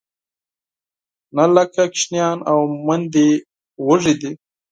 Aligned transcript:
نهه 1.35 1.47
لاکه 1.55 1.83
ماشومان 1.89 2.37
او 2.51 2.59
میندې 2.85 3.29
وږې 3.87 4.13
دي. 4.21 4.31